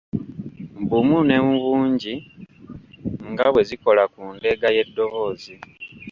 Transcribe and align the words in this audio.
Bumu 0.87 1.17
ne 1.27 1.37
mu 1.45 1.55
bungi 1.63 2.13
nga 3.31 3.45
bwe 3.51 3.61
zikola 3.69 4.03
ku 4.13 4.21
ndeega 4.35 4.67
y’eddoboozi. 4.75 5.53